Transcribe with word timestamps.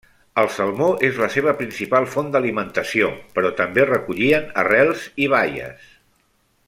El 0.43 0.47
salmó 0.53 0.85
és 1.09 1.19
la 1.23 1.27
seva 1.33 1.51
principal 1.59 2.07
font 2.13 2.31
d'alimentació, 2.37 3.11
però 3.37 3.53
també 3.63 3.87
recollien 3.91 4.49
arrels 4.63 5.05
i 5.27 5.29
baies. 5.37 5.95